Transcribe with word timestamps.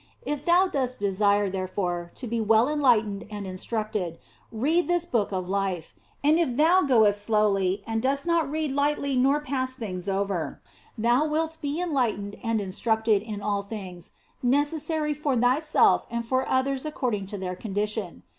If 0.25 0.45
thou 0.45 0.65
dost 0.67 0.99
desire, 0.99 1.47
therefore, 1.47 2.09
to 2.15 2.25
be 2.25 2.41
well 2.41 2.67
enlightened 2.67 3.27
and 3.29 3.45
instructed, 3.45 4.17
read 4.51 4.87
this 4.87 5.05
Book 5.05 5.31
of 5.31 5.47
Life, 5.47 5.93
and 6.23 6.39
if 6.39 6.57
thou 6.57 6.81
goest 6.81 7.21
slowly 7.21 7.83
and 7.85 8.01
dost 8.01 8.25
not 8.25 8.49
read 8.49 8.71
lightly 8.71 9.15
nor 9.15 9.39
pass 9.39 9.75
things 9.75 10.09
over, 10.09 10.59
thou 10.97 11.27
wilt 11.27 11.59
be 11.61 11.79
enlightened 11.79 12.39
and 12.41 12.59
instructed 12.59 13.21
in 13.21 13.43
all 13.43 13.61
things 13.61 14.09
necessary 14.41 15.13
for 15.13 15.35
thyself 15.37 16.07
and 16.09 16.25
for 16.25 16.49
others 16.49 16.83
according 16.83 17.27
to 17.27 17.37
their 17.37 17.55
condition. 17.55 18.23